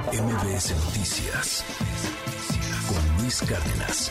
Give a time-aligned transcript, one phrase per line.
[0.00, 1.64] MBS Noticias
[2.88, 4.10] con Luis Cárdenas.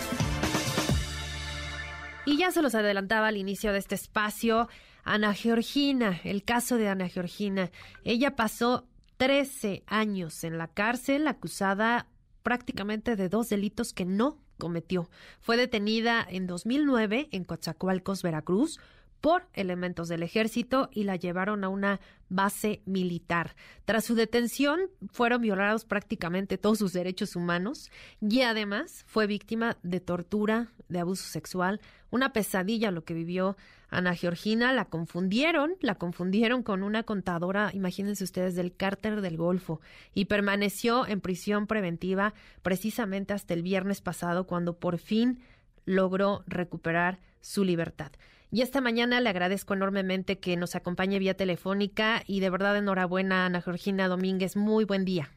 [2.24, 4.70] Y ya se los adelantaba al inicio de este espacio,
[5.04, 7.72] Ana Georgina, el caso de Ana Georgina.
[8.04, 8.86] Ella pasó
[9.18, 12.06] 13 años en la cárcel acusada
[12.44, 15.10] prácticamente de dos delitos que no cometió.
[15.40, 18.80] Fue detenida en 2009 en Coatzacoalcos, Veracruz,
[19.22, 23.56] por elementos del ejército y la llevaron a una base militar.
[23.86, 24.80] Tras su detención
[25.12, 31.26] fueron violados prácticamente todos sus derechos humanos y además fue víctima de tortura, de abuso
[31.26, 31.80] sexual,
[32.10, 33.56] una pesadilla lo que vivió
[33.90, 39.82] Ana Georgina, la confundieron, la confundieron con una contadora, imagínense ustedes, del cárter del Golfo
[40.14, 45.40] y permaneció en prisión preventiva precisamente hasta el viernes pasado cuando por fin
[45.86, 48.12] logró recuperar su libertad.
[48.54, 53.46] Y esta mañana le agradezco enormemente que nos acompañe vía telefónica y de verdad enhorabuena
[53.46, 54.58] Ana Georgina Domínguez.
[54.58, 55.32] Muy buen día.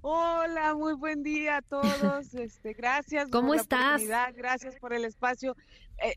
[0.00, 1.82] Hola, muy buen día a todos.
[2.42, 3.80] Este, gracias ¿Cómo por estás?
[3.80, 5.56] la oportunidad, gracias por el espacio.
[6.02, 6.14] Eh,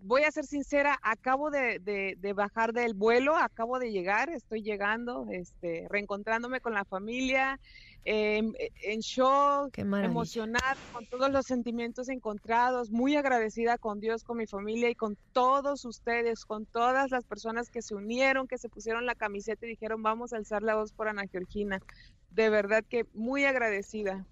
[0.00, 4.62] voy a ser sincera, acabo de, de, de, bajar del vuelo, acabo de llegar, estoy
[4.62, 7.58] llegando, este, reencontrándome con la familia,
[8.08, 8.40] eh,
[8.82, 14.88] en shock, emocionada, con todos los sentimientos encontrados, muy agradecida con Dios, con mi familia
[14.88, 19.16] y con todos ustedes, con todas las personas que se unieron, que se pusieron la
[19.16, 21.80] camiseta y dijeron vamos a alzar la voz por Ana Georgina.
[22.30, 24.26] De verdad que muy agradecida.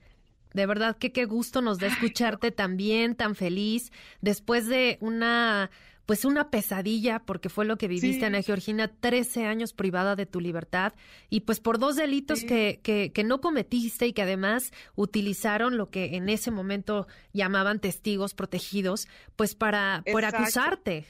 [0.52, 5.70] De verdad que qué gusto nos da escucharte también, tan feliz, después de una
[6.06, 8.24] pues una pesadilla, porque fue lo que viviste, sí.
[8.24, 10.92] Ana Georgina, 13 años privada de tu libertad
[11.30, 12.46] y pues por dos delitos sí.
[12.46, 17.80] que, que, que, no cometiste y que además utilizaron lo que en ese momento llamaban
[17.80, 21.06] testigos protegidos, pues para, para acusarte.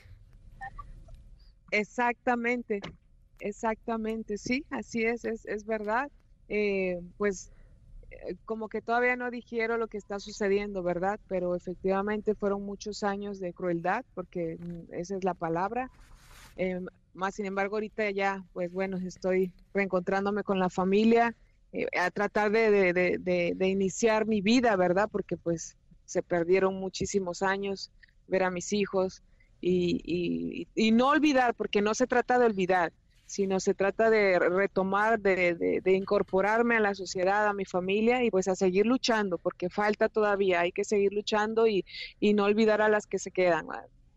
[1.72, 2.80] Exactamente,
[3.40, 6.08] exactamente, sí, así es, es, es verdad.
[6.48, 7.50] Eh, pues
[8.44, 11.18] como que todavía no dijeron lo que está sucediendo, ¿verdad?
[11.28, 14.58] Pero efectivamente fueron muchos años de crueldad, porque
[14.92, 15.90] esa es la palabra.
[16.56, 16.80] Eh,
[17.12, 21.34] más sin embargo, ahorita ya, pues bueno, estoy reencontrándome con la familia,
[21.72, 25.08] eh, a tratar de, de, de, iniciar mi vida, ¿verdad?
[25.10, 27.90] Porque pues se perdieron muchísimos años,
[28.26, 29.22] ver a mis hijos
[29.60, 32.92] y, y no olvidar, porque no se trata de olvidar,
[33.26, 38.30] sino se trata de retomar, de, de, incorporarme a la sociedad, a mi familia y
[38.30, 41.84] pues a seguir luchando, porque falta todavía, hay que seguir luchando y,
[42.20, 43.66] y no olvidar a las que se quedan.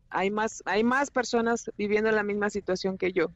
[0.10, 3.32] Hay más, hay más personas viviendo en la misma situación que yo.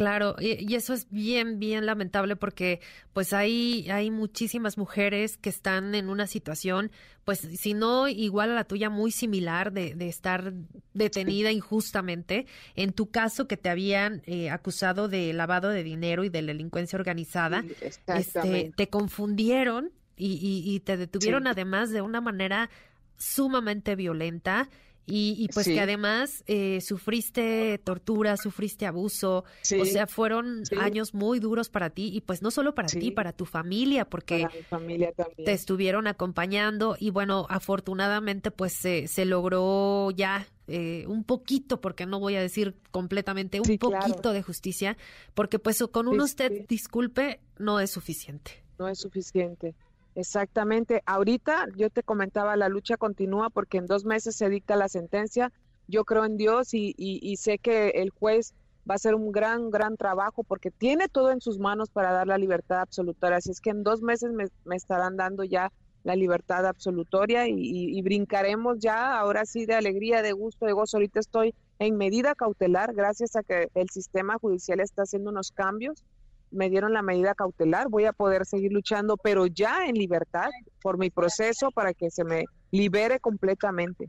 [0.00, 2.80] Claro, y, eso es bien, bien lamentable porque
[3.12, 6.90] pues hay, hay muchísimas mujeres que están en una situación,
[7.26, 10.54] pues si no igual a la tuya, muy similar de, de estar
[10.94, 12.46] detenida injustamente.
[12.76, 16.98] En tu caso que te habían eh, acusado de lavado de dinero y de delincuencia
[16.98, 17.62] organizada,
[18.06, 21.48] este, te confundieron y, y, y te detuvieron sí.
[21.50, 22.70] además de una manera
[23.18, 24.70] sumamente violenta.
[25.06, 25.74] Y, y, pues sí.
[25.74, 29.80] que además eh, sufriste tortura, sufriste abuso, sí.
[29.80, 30.76] o sea, fueron sí.
[30.78, 34.46] años muy duros para ti y pues no solo para ti, para tu familia, porque
[34.68, 41.80] familia te estuvieron acompañando y bueno, afortunadamente pues se, se logró ya eh, un poquito,
[41.80, 44.32] porque no voy a decir completamente, un poquito claro.
[44.32, 44.96] de justicia,
[45.34, 48.62] porque pues con un usted disculpe no es suficiente.
[48.78, 49.74] No es suficiente.
[50.14, 51.02] Exactamente.
[51.06, 55.52] Ahorita yo te comentaba, la lucha continúa porque en dos meses se dicta la sentencia.
[55.86, 58.54] Yo creo en Dios y, y, y, sé que el juez
[58.88, 62.26] va a hacer un gran, gran trabajo porque tiene todo en sus manos para dar
[62.26, 63.36] la libertad absolutoria.
[63.36, 65.72] Así es que en dos meses me, me estarán dando ya
[66.02, 70.96] la libertad absolutoria y, y, brincaremos ya, ahora sí, de alegría, de gusto, de gozo.
[70.96, 76.02] Ahorita estoy en medida cautelar gracias a que el sistema judicial está haciendo unos cambios
[76.50, 80.48] me dieron la medida cautelar, voy a poder seguir luchando, pero ya en libertad
[80.82, 84.08] por mi proceso para que se me libere completamente.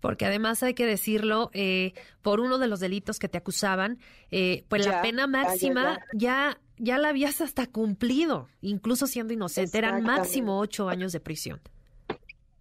[0.00, 3.98] Porque además hay que decirlo, eh, por uno de los delitos que te acusaban,
[4.32, 9.32] eh, pues ya, la pena máxima ya, ya, ya, la habías hasta cumplido, incluso siendo
[9.32, 11.60] inocente, eran máximo ocho años de prisión.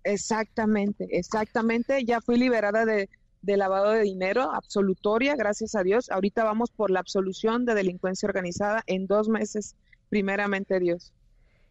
[0.03, 3.09] Exactamente, exactamente, ya fui liberada de,
[3.41, 6.09] de lavado de dinero, absolutoria, gracias a Dios.
[6.11, 9.75] Ahorita vamos por la absolución de delincuencia organizada en dos meses,
[10.09, 11.11] primeramente Dios.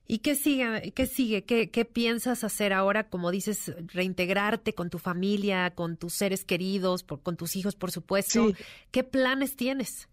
[0.07, 0.93] ¿Y qué sigue?
[0.93, 1.45] ¿Qué sigue?
[1.45, 3.09] ¿Qué, qué piensas hacer ahora?
[3.09, 7.93] Como dices, reintegrarte con tu familia, con tus seres queridos, por, con tus hijos, por
[7.93, 8.49] supuesto.
[8.49, 8.55] Sí.
[8.91, 10.09] ¿Qué planes tienes?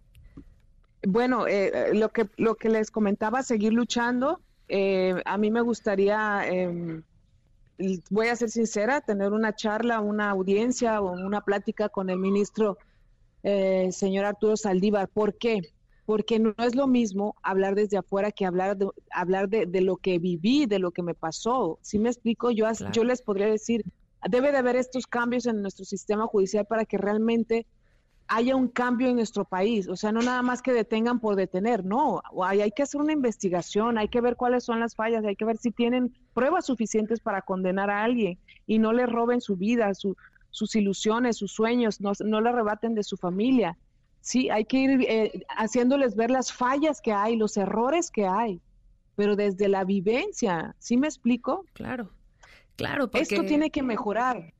[1.01, 4.39] Bueno, eh, lo que lo que les comentaba, seguir luchando.
[4.67, 7.01] Eh, a mí me gustaría eh,
[8.09, 12.77] voy a ser sincera, tener una charla, una audiencia o una plática con el ministro
[13.43, 15.07] eh, señor Arturo Saldívar.
[15.07, 15.61] ¿Por qué?
[16.07, 20.19] porque no es lo mismo hablar desde afuera que hablar de, hablar de, lo que
[20.19, 21.79] viví, de lo que me pasó.
[21.81, 23.83] Si me explico, yo, yo les podría decir,
[24.29, 27.65] debe de haber estos cambios en nuestro sistema judicial para que realmente
[28.27, 29.87] haya un cambio en nuestro país.
[29.87, 32.21] O sea, no nada más que detengan por detener, no.
[32.43, 35.45] Hay, hay que hacer una investigación, hay que ver cuáles son las fallas, hay que
[35.45, 39.91] ver si tienen pruebas suficientes para condenar a alguien y no le roben su vida,
[39.93, 43.77] sus ilusiones, sus sueños, no, no le arrebaten de su familia.
[44.21, 48.59] Sí, hay que ir eh, haciéndoles ver las fallas que hay, los errores que hay,
[49.15, 51.65] pero desde la vivencia, ¿sí me explico?
[51.73, 52.11] Claro,
[52.75, 53.09] claro.
[53.09, 53.23] Porque...
[53.23, 54.53] Esto tiene que mejorar.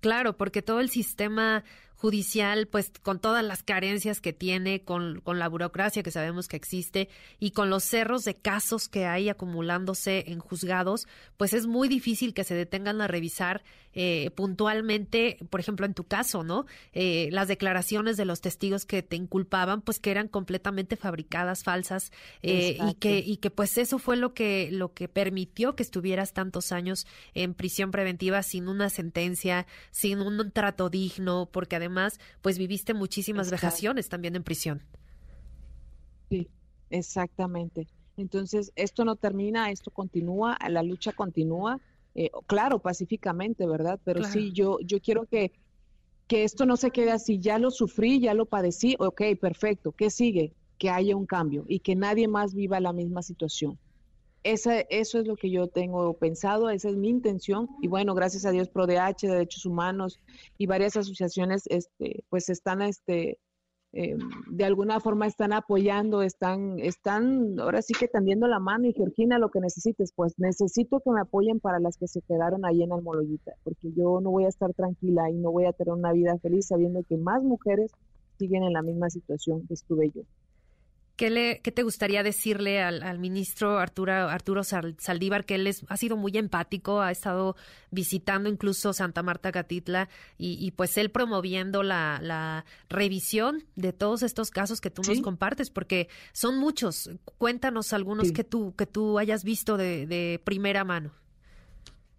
[0.00, 1.62] Claro, porque todo el sistema
[2.02, 6.56] judicial, pues con todas las carencias que tiene, con, con, la burocracia que sabemos que
[6.56, 7.08] existe
[7.38, 11.06] y con los cerros de casos que hay acumulándose en juzgados,
[11.36, 13.62] pues es muy difícil que se detengan a revisar
[13.94, 16.64] eh, puntualmente, por ejemplo, en tu caso, ¿no?
[16.92, 22.10] Eh, las declaraciones de los testigos que te inculpaban, pues que eran completamente fabricadas, falsas,
[22.42, 26.32] eh, y que y que pues eso fue lo que lo que permitió que estuvieras
[26.32, 32.18] tantos años en prisión preventiva sin una sentencia, sin un trato digno, porque además además,
[32.40, 34.82] pues viviste muchísimas vejaciones también en prisión.
[36.30, 36.48] Sí,
[36.90, 37.86] exactamente.
[38.16, 41.80] Entonces, esto no termina, esto continúa, la lucha continúa,
[42.14, 43.98] eh, claro, pacíficamente, ¿verdad?
[44.04, 45.52] Pero sí, yo, yo quiero que,
[46.26, 50.10] que esto no se quede así, ya lo sufrí, ya lo padecí, ok, perfecto, ¿qué
[50.10, 50.52] sigue?
[50.78, 53.78] Que haya un cambio y que nadie más viva la misma situación.
[54.44, 57.68] Esa, eso es lo que yo tengo pensado, esa es mi intención.
[57.80, 60.20] Y bueno, gracias a Dios, ProDH, Derechos Humanos
[60.58, 63.38] y varias asociaciones, este, pues están, este,
[63.92, 64.16] eh,
[64.50, 68.86] de alguna forma están apoyando, están, están ahora sí que tendiendo la mano.
[68.86, 72.64] Y Georgina, lo que necesites, pues necesito que me apoyen para las que se quedaron
[72.64, 75.94] ahí en Almoloyita, porque yo no voy a estar tranquila y no voy a tener
[75.94, 77.92] una vida feliz sabiendo que más mujeres
[78.38, 80.22] siguen en la misma situación que estuve yo.
[81.16, 85.96] ¿Qué, le, ¿Qué te gustaría decirle al, ministro Arturo, Arturo Saldívar, que él es, ha
[85.96, 87.54] sido muy empático, ha estado
[87.90, 94.50] visitando incluso Santa Marta Catitla y, pues él promoviendo la, la, revisión de todos estos
[94.50, 97.10] casos que tú nos compartes, porque son muchos.
[97.38, 101.12] Cuéntanos algunos que, tú, que tú hayas visto de, de primera mano.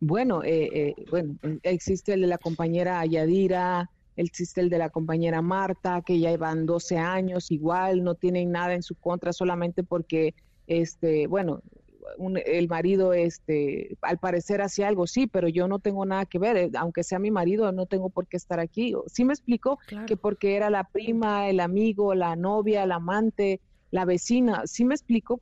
[0.06, 5.42] Bueno, eh, eh, bueno, existe el de la compañera Yadira, existe el de la compañera
[5.42, 10.36] Marta, que ya llevan 12 años, igual, no tienen nada en su contra solamente porque,
[10.68, 11.62] este, bueno,
[12.45, 16.57] el marido, este, al parecer hacía algo, sí, pero yo no tengo nada que ver,
[16.57, 18.94] eh, aunque sea mi marido, no tengo por qué estar aquí.
[19.07, 23.62] Sí me explico que porque era la prima, el amigo, la novia, el amante,
[23.92, 25.42] la vecina, sí me explico.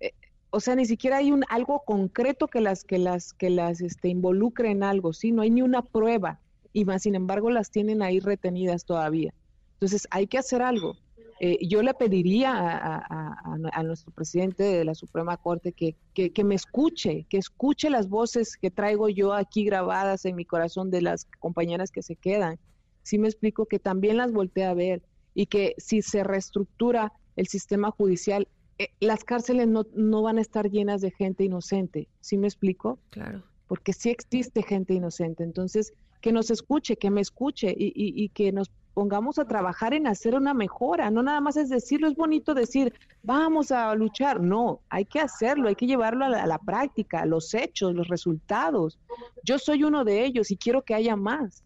[0.00, 0.12] Eh,
[0.50, 4.08] o sea, ni siquiera hay un algo concreto que las que las que las este,
[4.08, 6.40] involucre en algo, sí, no hay ni una prueba
[6.72, 9.32] y más sin embargo las tienen ahí retenidas todavía.
[9.74, 10.96] Entonces hay que hacer algo.
[11.40, 17.26] Eh, yo le pediría a, nuestro presidente de la Suprema Corte que, que, me escuche,
[17.28, 21.92] que escuche las voces que traigo yo aquí grabadas en mi corazón de las compañeras
[21.92, 22.58] que se quedan.
[23.02, 27.46] Si me explico, que también las voltee a ver y que si se reestructura el
[27.46, 28.48] sistema judicial,
[28.78, 32.08] eh, las cárceles no, no van a estar llenas de gente inocente.
[32.20, 32.98] ¿Sí me explico?
[33.10, 33.44] Claro.
[33.68, 35.44] Porque sí existe gente inocente.
[35.44, 40.34] Entonces, que nos escuche, que me escuche y, que nos pongamos a trabajar en hacer
[40.34, 41.10] una mejora.
[41.10, 42.92] No nada más es decirlo, es bonito decir,
[43.22, 44.40] vamos a luchar.
[44.40, 48.08] No, hay que hacerlo, hay que llevarlo a la, a la práctica, los hechos, los
[48.08, 48.98] resultados.
[49.44, 51.62] Yo soy uno de ellos y quiero que haya más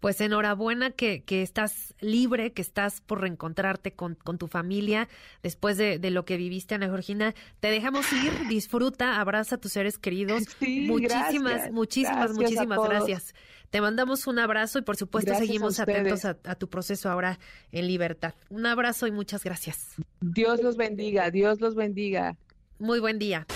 [0.00, 5.08] pues enhorabuena que, que, estás libre, que estás por reencontrarte con, con tu familia
[5.42, 7.34] después de, de, lo que viviste, Ana Georgina.
[7.60, 10.42] Te dejamos ir, disfruta, abraza a tus seres queridos.
[10.60, 13.34] muchísimas, muchísimas, muchísimas gracias.
[13.70, 17.38] Te mandamos un abrazo y por supuesto seguimos atentos a, a, tu proceso ahora
[17.72, 18.34] en libertad.
[18.48, 19.94] Un abrazo y muchas gracias.
[20.20, 22.36] Dios los bendiga, Dios los bendiga.
[22.78, 23.46] Muy buen día.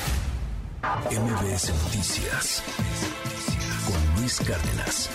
[0.82, 2.62] MBS Noticias
[3.86, 5.10] con Luis Cárdenas.